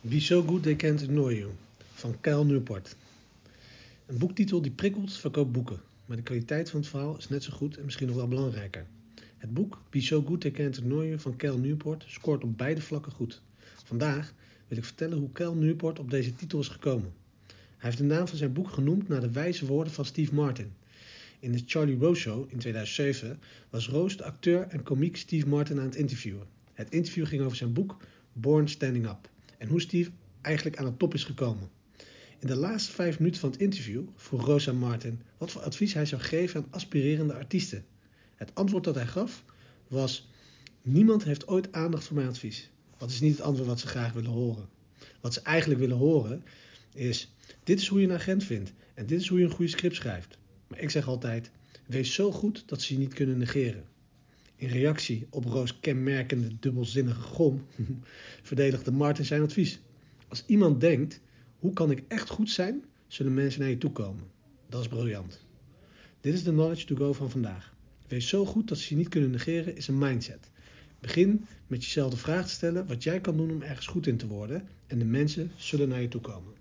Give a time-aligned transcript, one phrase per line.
[0.00, 1.50] Be So Good They Can't Ignore You
[1.94, 2.96] van Cal Newport.
[4.06, 5.80] Een boektitel die prikkelt, verkoopt boeken.
[6.06, 8.86] Maar de kwaliteit van het verhaal is net zo goed en misschien nog wel belangrijker.
[9.36, 12.80] Het boek Be So Good They Can't Ignore You van Cal Newport scoort op beide
[12.80, 13.42] vlakken goed.
[13.84, 14.34] Vandaag
[14.68, 17.12] wil ik vertellen hoe Cal Newport op deze titel is gekomen.
[17.46, 20.72] Hij heeft de naam van zijn boek genoemd naar de wijze woorden van Steve Martin.
[21.38, 23.40] In de Charlie Rose Show in 2007
[23.70, 26.46] was Rose de acteur en komiek Steve Martin aan het interviewen.
[26.72, 27.96] Het interview ging over zijn boek
[28.32, 29.28] Born Standing Up
[29.58, 31.70] en hoe Steve eigenlijk aan de top is gekomen.
[32.38, 36.06] In de laatste vijf minuten van het interview vroeg Rosa Martin wat voor advies hij
[36.06, 37.84] zou geven aan aspirerende artiesten.
[38.34, 39.44] Het antwoord dat hij gaf
[39.88, 40.28] was:
[40.82, 42.70] Niemand heeft ooit aandacht voor mijn advies.
[42.96, 44.68] Dat is niet het antwoord wat ze graag willen horen.
[45.20, 46.44] Wat ze eigenlijk willen horen
[46.94, 47.32] is:
[47.64, 49.96] Dit is hoe je een agent vindt en dit is hoe je een goede script
[49.96, 50.38] schrijft.
[50.68, 51.50] Maar ik zeg altijd:
[51.86, 53.84] Wees zo goed dat ze je niet kunnen negeren.
[54.60, 57.64] In reactie op Roos kenmerkende dubbelzinnige gom
[58.42, 59.80] verdedigde Martin zijn advies.
[60.28, 61.20] Als iemand denkt,
[61.58, 64.24] hoe kan ik echt goed zijn, zullen mensen naar je toe komen.
[64.68, 65.46] Dat is briljant.
[66.20, 67.74] Dit is de knowledge to go van vandaag.
[68.08, 70.50] Wees zo goed dat ze je niet kunnen negeren is een mindset.
[71.00, 74.16] Begin met jezelf de vraag te stellen wat jij kan doen om ergens goed in
[74.16, 76.52] te worden en de mensen zullen naar je toe komen.